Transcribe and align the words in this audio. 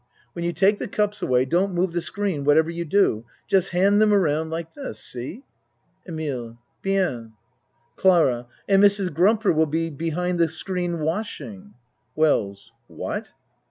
When 0.33 0.43
you 0.43 0.51
take 0.51 0.79
the 0.79 0.87
cups 0.87 1.21
away 1.21 1.45
don't 1.45 1.75
move 1.75 1.91
the 1.93 2.01
screen 2.01 2.43
what 2.43 2.57
ever 2.57 2.71
you 2.71 2.85
do. 2.85 3.23
Just 3.47 3.69
hand 3.69 4.01
them 4.01 4.11
around 4.11 4.49
like 4.49 4.73
this. 4.73 4.97
See 4.99 5.43
EMILE 6.09 6.57
Bien. 6.81 7.33
CLARA 7.97 8.47
And 8.67 8.81
Mrs. 8.83 9.09
Grumper 9.09 9.53
will 9.53 9.67
be 9.67 9.91
behind 9.91 10.39
the 10.39 10.49
screen 10.49 11.01
washing. 11.01 11.75
WELLS 12.15 12.71
What? 12.87 13.27